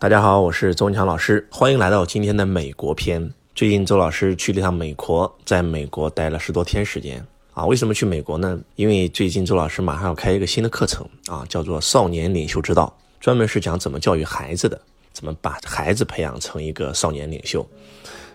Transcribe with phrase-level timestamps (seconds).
[0.00, 3.30] 大家好，我是周文强老师，欢迎来到今天的美国篇。
[3.54, 7.22] 最近周老师去了一趟美国，在美国待了十多天时间
[7.52, 7.66] 啊。
[7.66, 8.58] 为什么去美国呢？
[8.76, 12.90] 因为最近周老师马上要开一个新的课程啊，叫做《少年领袖之道》，
[13.22, 14.80] 专门是讲怎么教育孩子的，
[15.12, 17.68] 怎么把孩子培养成一个少年领袖。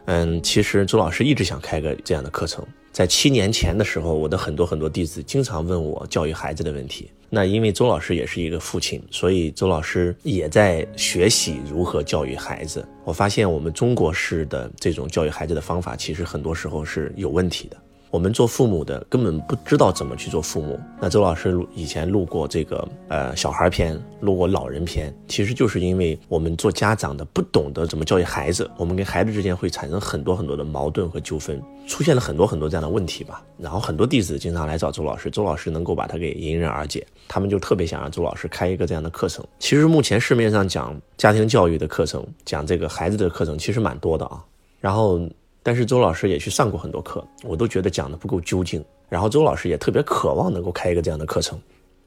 [0.06, 2.66] 嗯，其实周老师一直想开个这样的课程。
[2.92, 7.12] 在七年前的时候，我的很多很多弟子经常问我教育孩子的问题。
[7.30, 12.88] 那因为周老师也是一个父亲，所以周老师也在学习如何教育孩子。
[13.04, 17.78] 我发现我们中国式的这种教育孩子的方法，其实很多时候是有问题的。
[18.12, 20.80] 我们做父母的根本不知道怎么去做父母。
[21.02, 33.44] 那周老师以前录过这个呃小孩儿篇，录过老人篇，其实就是因为我们做家长的不懂得怎么教育孩子，我们跟孩子之间会产生很多很多的矛盾和纠纷，出现了很多很多这样的问题吧。
[33.58, 39.46] 然后很多弟子经常来找周老师，周老师能够把他给迎刃而解，他们就特别想让周老师开一个这样的课程。
[39.60, 44.42] 其实目前市面上讲家庭教育的课程，讲这个孩子的课程其实蛮多的啊。
[44.80, 45.20] 然后。
[45.66, 48.86] 但是周老师也去上过很多课，我都觉得讲的不够究竟。
[49.10, 51.60] 然后周老师也特别渴望能够开一个这样的课程，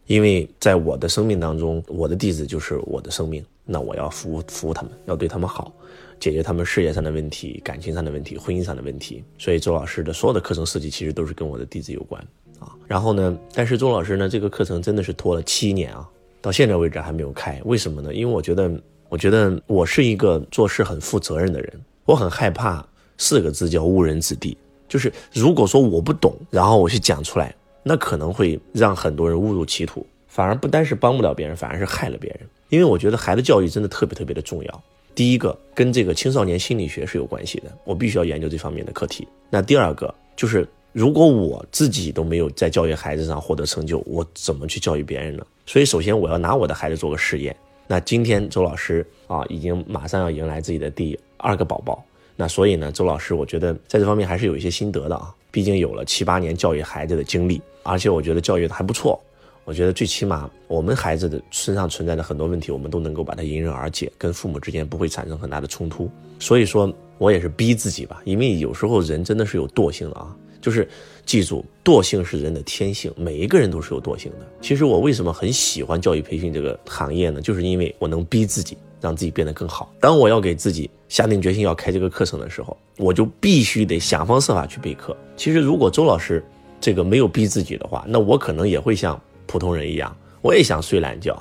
[0.06, 5.72] 因为在我的生命当中，我的弟子就是我的生命，那我要服务服务他们，要对他们好，
[6.20, 9.24] 解决他们事业上的问题、感情上的问题、婚姻上的问题。
[9.38, 12.24] 所以周老师的所有的课程设计其实都是跟我的弟子有关
[12.60, 12.70] 啊。
[12.86, 16.08] 然后呢，但是周老师呢，这个课程真的是拖了七年啊，
[16.40, 17.60] 到现在为止还没有开。
[17.64, 18.14] 为什么呢？
[18.14, 18.70] 因为我觉得，
[19.08, 22.86] 我觉得我是一个做事很负责任的人，我很害怕。
[23.18, 24.56] 四个字叫误人子弟，
[24.88, 32.40] 就是如果说我不懂，然后我去讲出来，那可能会让很多人误入歧途，反而不单是帮不了别人，反而是害了别人。
[32.70, 34.82] 因为我觉得孩子教育真的特别特别的重要。
[35.14, 39.26] 第一个跟这个青少年心理学是有关系的，我必须要研究这方面的课题。
[39.50, 45.44] 那第二个就是，如果我自己都没有在教育孩子上获得成就，我怎么去教育别人呢？
[45.66, 47.56] 所以首先我要拿我的孩子做个试验。
[47.88, 52.04] 那今天周老师啊，已经马上要迎来自己的第二个宝宝。
[52.40, 55.34] 那所以呢，周老师，我觉得在这方面还是有一些心得的啊。
[55.50, 59.20] 毕竟有了七八年教育孩子的经历，而且我觉得教育的还不错。
[59.64, 66.08] 我觉得最起码我们孩子的身上存在的很多问题，我们都能够把它迎刃而解，跟父母之间不会产生很大的冲突。
[66.38, 70.36] 所以说我也是逼自己吧，因为有时候人真的是有惰性的啊。
[70.60, 70.88] 就是
[71.24, 74.46] 记住，惰性是人的天性，每一个人都是有惰性的。
[74.60, 77.40] 其实我为什么很喜欢教育培训这个行业呢？
[77.40, 78.76] 就是因为我能逼自己。
[79.00, 79.92] 让自己变得更好。
[80.00, 85.16] 当我要给自己下定决心要开这个课程的时候，我就必须得想方设法去备课。
[85.36, 86.44] 其实，如果周老师
[86.80, 91.34] 这个没有逼自己的话，那我可能也会像普通人一样，我也想睡懒觉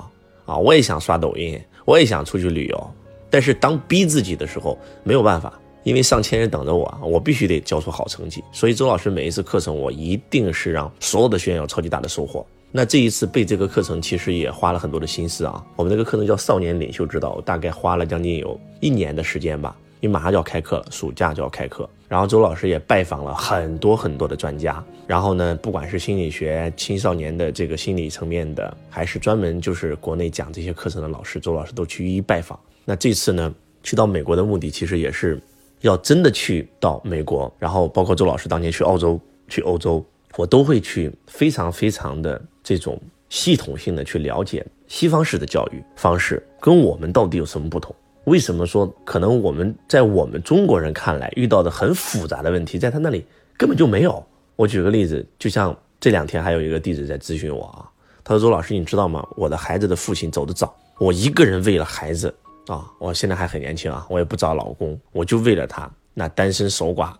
[0.46, 2.90] 啊，我也想刷抖音，我也想出去旅游。
[3.30, 8.42] 但是，当逼自己的时候，没有办法，因为上千人等着我，我必须得交出好成绩。
[8.52, 12.46] 所以，周老师每一次课程，我一定是让所有的学员有超级大的收获。
[12.70, 15.64] 那这一次备这个课程，其实也花了很多的心思啊。
[15.74, 19.76] 我们这个课程叫《少年领袖之道》，大概花了将近有一年的时间吧。
[20.00, 21.88] 因为马上就要开课了，暑假就要开课。
[22.06, 24.84] 然后周老师也拜访了很多很多的专家。
[25.08, 32.56] 然后呢，不管是心理学、青少年的这个心理层面的，还是专门就是国内讲这些课程的老师，周老师都去一一拜访。
[32.84, 33.52] 那这次呢，
[33.82, 35.40] 去到美国的目的，其实也是
[35.80, 37.52] 要真的去到美国。
[37.58, 39.18] 然后包括周老师当年去澳洲、
[39.48, 40.04] 去欧洲，
[40.36, 42.40] 我都会去非常非常的。
[42.64, 43.00] 这种
[43.30, 47.96] 系统性的去了解西方式的教育方式跟我们到底有什么不同？
[48.24, 53.24] 为什么说可能我们在我们中国人看来遇到的很复杂的问题，在他那里
[53.56, 54.22] 根本就没有？
[54.54, 57.88] 我举个例子，就像这两天还有一个弟子在咨询我啊，
[58.22, 59.26] 他说：“周老师，你知道吗？
[59.34, 62.34] 我的孩子的父亲走得早，我一个人为了孩子
[62.66, 67.14] 啊，我现在还很年轻啊，我也不找老公，我就为了他，那单身守寡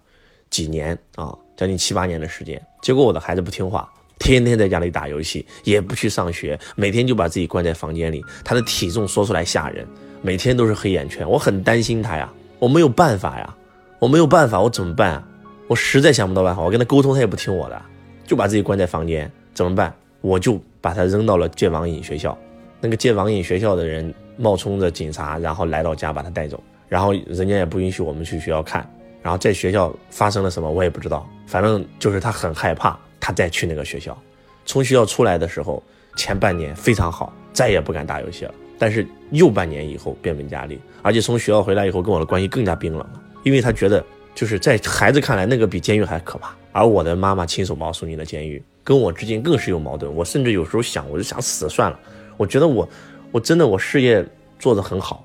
[0.51, 3.87] 几年啊，将近七八年的时间，结果我的孩子不听话。”
[4.21, 8.21] 天天在家里打游戏，也不去上学，每天就把自己关在房间里。
[8.45, 9.87] 他的体重说出来吓人，
[10.23, 11.29] 每天都是黑眼圈。
[11.29, 13.55] 我很担心他呀，我没有办法呀，
[14.01, 15.25] 我没有办法，我怎么办啊？
[15.69, 16.61] 我实在想不到办法。
[16.61, 17.81] 我跟他沟通，他也不听我的，
[18.27, 19.95] 就把自己关在房间，怎么办？
[20.21, 22.37] 我就把他扔到了戒网瘾学校。
[22.81, 28.85] 那个戒网瘾学校的人冒充着警察，然后来到家把他带走，然后人家也不允许我们去学校看。
[29.23, 31.29] 然后在学校发生了什么，我也不知道。
[31.47, 32.99] 反正就是他很害怕。
[33.21, 34.17] 他再去那个学校，
[34.65, 35.83] 从学校出来的时候，
[36.17, 38.55] 前半年非常好，再也不敢打游戏了。
[38.79, 43.21] 但是又半年以后变本加厉，而且从学校回来以后，跟我的关系更加冰冷了。
[43.43, 44.03] 因为他觉得，
[44.35, 46.57] 就是在孩子看来，那个比监狱还可怕。
[46.73, 50.11] 而我的妈妈亲手把我送进了监狱，跟我之间更是有矛盾。
[50.15, 52.01] 我甚至有时候想，我就想死算了。
[52.39, 52.89] 我觉得我，
[53.31, 54.25] 我真的我事业
[54.59, 55.23] 做得很好，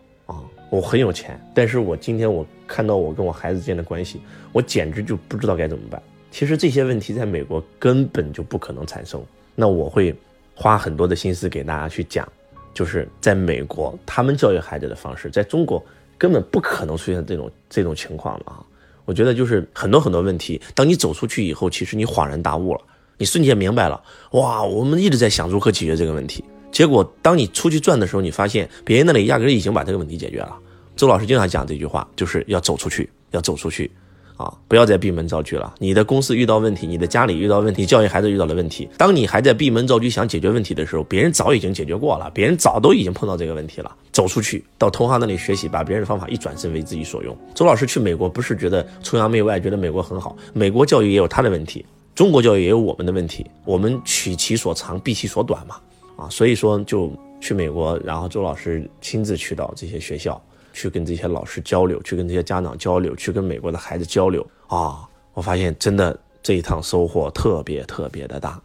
[0.73, 1.39] 我很有钱。
[1.53, 4.19] 但是我今天我看到我跟我孩子之间的关系，
[4.51, 6.01] 我简直就不知道该怎么办。
[6.31, 9.23] 其实这些问题在美国根本就不可能产生。
[9.53, 10.15] 那我会
[10.55, 12.27] 花很多的心思给大家去讲，
[12.73, 15.83] 就是在美国他们教育孩子的方式，在中国
[16.17, 18.65] 根本不可能出现这种这种情况的啊！
[19.05, 22.81] 我觉得就是很多很多问题，当你走出去以后，其实你恍然大悟了，
[23.19, 26.43] 你瞬间明白了，哇，我们一直在想如何解决这个问题，
[26.73, 30.57] 结果当你出去转的时候，你发现别人那里压根已经把这个问题解决了。
[30.95, 33.89] 周老师经常讲这句话，就是要走出去，要走出去。
[34.35, 35.71] 啊，不要再闭门造车了。
[35.77, 38.89] 你的公司遇到问题，你的家里遇到问题，教育孩子遇到了问题。
[38.97, 43.95] 当你还在闭门造车想解决问题的时候，别人早已经解决过了，别人早都已经碰到这个问题了。
[44.11, 47.37] 走出去，到同行那里学习，把别人的方法一转身为自己所用。
[47.53, 50.35] 周老师去美国不是觉得崇洋媚外，觉得美国很好。
[50.51, 51.85] 美国教育也有他的问题，
[52.15, 53.45] 中国教育也有我们的问题。
[53.65, 55.75] 我们取其所长，避其所短嘛。
[56.15, 60.41] 啊，所以说就去美国，然后周老师亲自去到这些学校。
[60.75, 65.07] 去跟这些老师交流，去跟这些家长交流，去跟美国的孩子交流啊！
[65.35, 68.59] 我发现真的这一趟收获特别特别的大，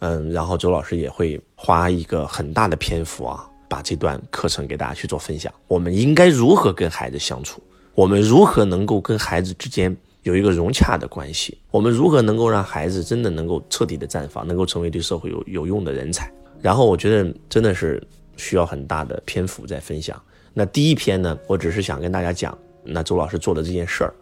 [0.00, 5.54] 嗯，然后周老师也会花一个很大的篇幅啊，把这段课程给大家去做分享。
[5.68, 7.62] 我们应该如何跟孩子相处？
[7.94, 11.56] 我们如何能够跟孩子之间有一个融洽的关系？
[11.70, 16.28] 我们如何能够让孩子真的能够彻底的绽放，能够成为对社会有有用的人才？
[16.62, 18.02] 然后我觉得真的是
[18.36, 20.20] 需要很大的篇幅在分享。
[20.52, 24.12] 那第一篇呢，我只是想跟大家讲，那周老师做的这件事儿，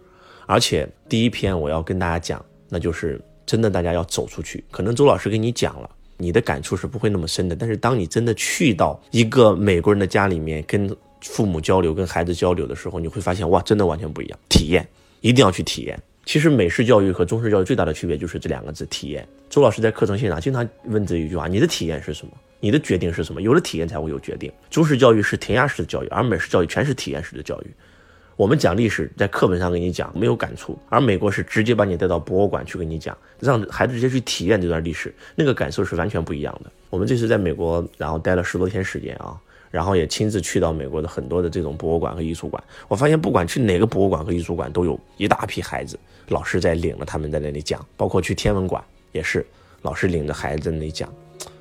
[0.46, 4.64] 而且第一篇我要跟大家讲，那就是真的大家要走出去。
[4.70, 7.54] 可能周老师跟你讲了，你的感触是不会那么深的。
[7.54, 14.38] 但是当你真的去到一个美国人的家里面，跟父母交流、跟孩子交流的时候，你会发现，哇，真的完全不一样。
[14.48, 14.86] 体验
[15.20, 15.98] 一定要去体验。
[16.24, 19.26] 其实美式教育和中式教育最大的区别就是这两个字：体验。
[19.50, 22.32] 周老师在课程现场经常问这一句话：你的体验是什么？
[22.60, 23.42] 你的决定是什么？
[23.42, 24.50] 有了体验才会有决定。
[24.70, 27.66] 中式教育是填鸭式的教育，而美式教育全是体验式的教育。
[28.36, 36.72] 我们讲历史，在课本上给你讲没有感触，而美国是直接把你带到博物馆去给你讲，让孩子直接去体验这段历史，那个感受是完全不一样的。
[36.90, 39.38] 我们这次在美国，然后待了十多天时间啊，
[39.74, 42.62] 然后也亲自去到美国的很多的这种博物馆和艺术馆。
[42.86, 45.98] 我发现不管去哪个博物馆和艺术馆，都有一大批孩子，
[46.28, 48.80] 老师在领着他们在那里讲，包括去天文馆
[49.10, 49.44] 也是，
[49.82, 51.12] 老师领着孩子在那里讲。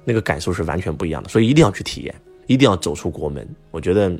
[0.06, 2.14] 那个感受是完全不一样的，所以一定要去体验，
[2.46, 3.48] 一定要走出国门。
[3.72, 4.16] 我觉得，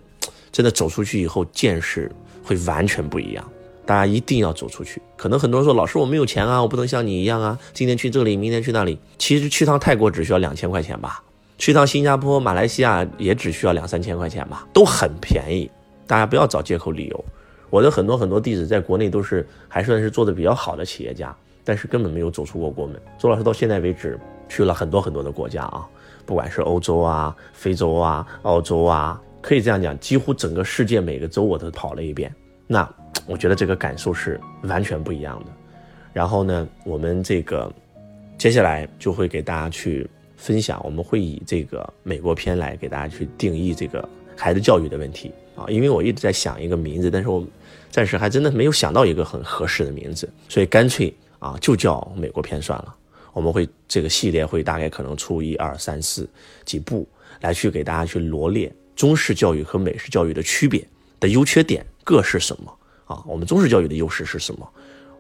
[0.52, 2.12] 真的走出去以后，见识
[2.44, 3.48] 会完全不一样。
[3.86, 5.00] 大家一定要走出去。
[5.16, 8.98] 可能很多人说，老师我没有钱啊，我不能像你一样啊，今天去这里，明天去那里。
[9.20, 11.22] 其实去趟泰国只需要两千块钱吧，
[11.58, 15.70] 去趟新加坡、马来西亚也只需要两三千块钱吧，都很便宜。
[16.08, 17.26] 大家不要找借口理由。
[17.70, 23.00] 我的很多很多弟子在国内都是还算是做的比较好的企业家，但是根本没有走出过国门。
[23.18, 24.20] 周老师到现在为止。
[24.50, 25.88] 去了很多很多的国家啊，
[26.28, 32.32] 不管是欧洲啊、非洲啊、澳洲啊，可以这样讲，几乎整个世界每个州我都跑了一遍。
[32.68, 32.88] 那
[33.26, 35.46] 我觉得这个感受是完全不一样的。
[36.12, 37.72] 然后呢，我们这个
[38.38, 45.66] 接下来就会给大家去分享，我们会以这个美国片来给大家去定义这个孩子教育的问题啊。
[45.70, 47.46] 因为我一直在想一个名字，但是我
[47.90, 52.96] 暂时还真的没有想到一个很合适的名字，所以干脆啊就叫美国片算了。
[53.32, 56.30] 我们会这个系列会大概可能出一二三四
[56.66, 57.08] 几部
[57.42, 60.86] 来去给大家去罗列中式教育和美式教育的区别
[61.20, 63.24] 的优缺点各是什么啊？
[63.26, 64.70] 我们中式教育的优势是什么？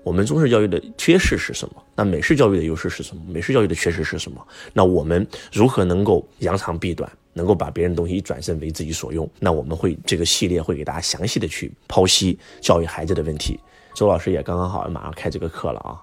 [0.03, 1.83] 我们中式教育的缺失是什么？
[1.95, 3.23] 那美式教育的优势是什么？
[3.27, 4.45] 美式教育的缺失是什么？
[4.73, 9.29] 那我们如何能够扬长避短，能够把别人东西一转身为自己所用？
[9.39, 13.59] 那我们会这个系列会给大家详细的去剖析教育孩子的问题。
[13.93, 16.01] 周老师也刚刚好马上开这个课了啊。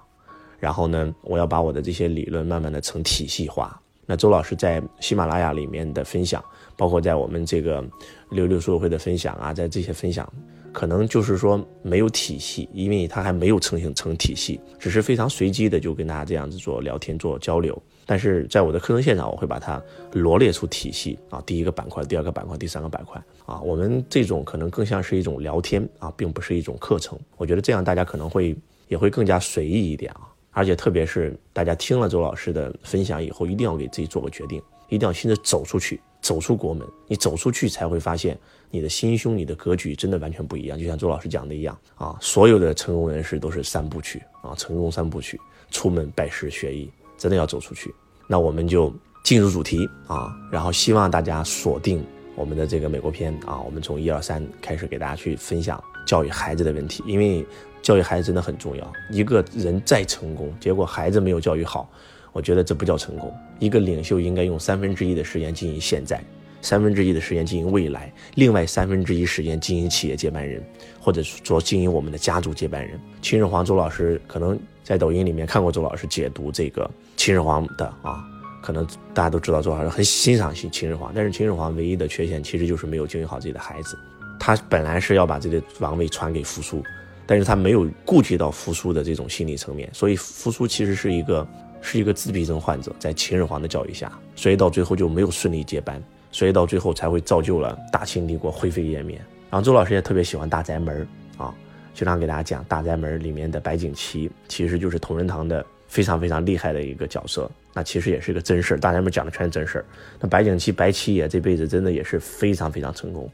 [0.59, 3.80] 然后呢，我要把我的这些理论慢慢的成体系化。
[4.05, 6.43] 那周老师在喜马拉雅里面的分享，
[6.75, 7.83] 包括在我们这个
[8.29, 10.27] 六六书友会的分享啊，在这些分享，
[10.73, 17.81] 可能就是说没有体系，因为他还没有成型成体系，只是非常随机的就跟大家这样子做聊天做交流。
[18.05, 19.81] 但是在我的课程现场，我会把它
[20.11, 27.17] 罗列出体系啊，第一个板块，第二个板块，第三个板块啊，我们这种可能更像是一种聊天啊，并不是一种课程。
[27.37, 28.53] 我觉得这样大家可能会
[28.89, 30.27] 也会更加随意一点啊。
[30.51, 36.85] 而且特别是大家听了周老师的分享以后，一定要给自己做个决定，一定要亲自走出去，走出国门。
[37.07, 38.37] 你走出去才会发现，
[38.69, 40.77] 你的心胸、你的格局真的完全不一样。
[40.77, 45.39] 就像周老师讲的一样啊，所有的成功人士都是三部曲啊，成功三部曲：
[45.69, 47.93] 出门、拜师、学艺，真的要走出去。
[48.27, 48.93] 那我们就
[49.23, 52.03] 进入主题啊，然后希望大家锁定
[52.35, 57.45] 我们的这个美国篇啊，我们从一二三开始给大家去分享教育孩子的问题，因为。
[57.81, 58.93] 教育孩子真的很重要。
[59.09, 61.89] 一个人再成功，结果孩子没有教育好，
[62.31, 63.33] 我觉得这不叫成功。
[63.59, 66.23] 一个领袖应该用三分之一的时间经营现在，
[66.61, 70.63] 三分之一的时间经营未来，另外三分之一时间经营企业接班人，
[70.99, 72.99] 或者说经营我们的家族接班人。
[73.21, 78.23] 秦始皇周老师可能在抖音里面看过周老师解读这个秦始皇的啊
[78.61, 83.97] 可能大家都知道周老师很欣赏秦秦始皇，但是秦始皇唯一的缺陷其实就是没有教育好自己的孩子。
[84.39, 86.83] 他本来是要把这个王位传给扶苏，
[87.25, 91.47] 但是他没有顾及到扶苏的这种心理层面，所以扶苏其实是一个
[91.81, 96.01] 是一个自闭症患者，在秦始皇的教育下，所以到最后就没有顺利接班，
[96.31, 99.19] 所以到最后才会造就了大清帝国灰飞烟灭。
[99.49, 101.53] 然后周老师也特别喜欢大宅门啊，
[101.93, 109.85] 经常给大家讲大宅门里面的白景琦，其实就是同仁堂的非常非常厉害的一个角色，那其实也是一个真事儿，大宅门讲的全是真事儿。
[110.19, 113.29] 那白景琦白七爷这辈子真的也是非常非常成功。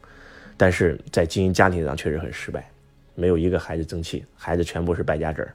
[0.55, 2.67] 但是在经营家庭上确实很失败，
[3.17, 5.51] 没有一个孩子争气，孩子全部是败家子儿。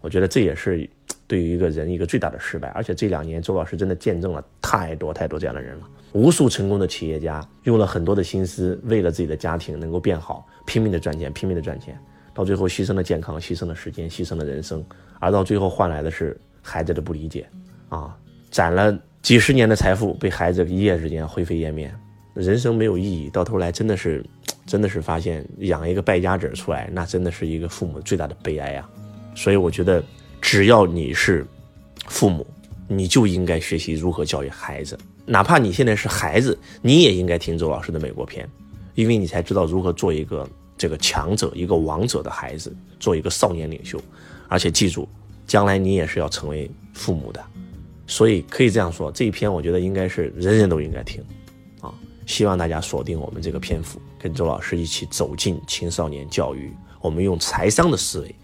[0.00, 0.90] 我觉得这也是
[1.28, 2.68] 对于一个人一个最大的失败。
[2.70, 11.96] 而且这两年周老师真的见证了太多太多这样的人了，无数成功的企业家用了很多的心思，为了自己的家庭能够变好，拼命的赚钱，拼命的赚钱，
[12.34, 14.84] 到最后牺牲了健康，牺牲了时间，牺牲了人生，
[15.20, 17.46] 而到最后换来的是孩子的不理解，
[17.90, 18.18] 啊，
[18.50, 21.94] 攒了几十年的财富被孩子一夜之间灰飞烟灭，
[22.34, 24.24] 人生没有意义，到头来真的是。
[24.66, 28.88] 真的是发现养一个败家子出来，那真的是一个父母最大的悲哀啊。
[29.34, 30.02] 所以我觉得，
[30.40, 31.46] 只要你是
[32.06, 32.46] 父母，
[32.88, 34.98] 你就应该学习如何教育孩子。
[35.26, 38.48] 哪怕你现在是孩子，你也应该听周老师的美国篇，
[38.94, 44.00] 因为你才知道如何做一个这个强者、一个王者的孩子，做一个少年领袖。
[44.48, 45.08] 而且记住，
[45.46, 47.42] 将来你也是要成为父母的。
[48.06, 51.24] 所以可以这样说，这一篇我觉得应该是人人都应该听。
[52.26, 56.74] 希望大家锁定我们这个篇幅，跟周老师一起走进青少年教育。
[57.00, 58.34] 我们用财商的思维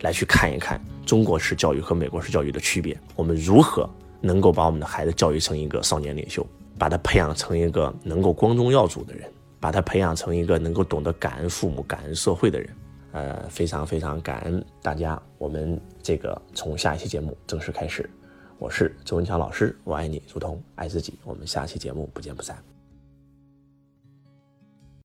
[0.00, 2.98] 来去看一看中国式教育和美国式教育的区别。
[3.16, 3.88] 我们如何
[4.20, 6.46] 能够把我们的孩子教育成一个少年领袖，
[6.78, 12.68] 把他培养成一个能够光宗耀祖的人，把他培养成一个能够懂得感恩父母、感恩社会的人。
[13.12, 15.20] 呃，非常非常感恩大家。
[15.38, 18.08] 我们这个从下一期节目正式开始。
[18.58, 21.18] 我是周文强老师，我爱你如同爱自己。
[21.24, 22.69] 我们下期节目不见不散。